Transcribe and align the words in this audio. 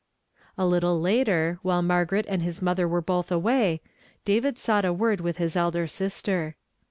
A 0.57 0.65
little 0.65 0.99
later, 0.99 1.59
while 1.61 1.83
Margaret 1.83 2.25
and 2.27 2.41
his 2.41 2.59
mother 2.59 2.87
were 2.87 3.03
both 3.03 3.31
away, 3.31 3.81
David 4.25 4.57
sought 4.57 4.83
a 4.83 4.91
word 4.91 5.21
with 5.21 5.37
his 5.37 5.55
elder 5.55 5.85
sister. 5.85 6.55